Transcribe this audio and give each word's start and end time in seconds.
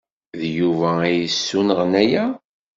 D 0.39 0.41
Yuba 0.57 0.89
ay 1.05 1.15
d-yessunɣen 1.19 1.93
aya? 2.03 2.25